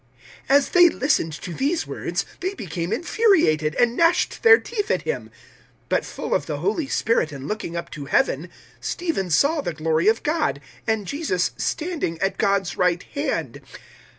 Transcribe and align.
007:054 0.49 0.55
As 0.57 0.69
they 0.69 0.89
listened 0.89 1.33
to 1.33 1.53
these 1.53 1.85
words, 1.85 2.25
they 2.39 2.55
became 2.55 2.91
infuriated 2.91 3.75
and 3.75 3.95
gnashed 3.95 4.41
their 4.41 4.57
teeth 4.57 4.89
at 4.89 5.03
him. 5.03 5.25
007:055 5.25 5.29
But, 5.89 6.05
full 6.05 6.33
of 6.33 6.47
the 6.47 6.57
Holy 6.57 6.87
Spirit 6.87 7.31
and 7.31 7.47
looking 7.47 7.75
up 7.77 7.91
to 7.91 8.05
Heaven, 8.05 8.49
Stephen 8.79 9.29
saw 9.29 9.61
the 9.61 9.73
glory 9.75 10.07
of 10.07 10.23
God, 10.23 10.59
and 10.87 11.05
Jesus 11.05 11.51
standing 11.55 12.19
at 12.19 12.39
God's 12.39 12.77
right 12.77 13.03
hand. 13.13 13.61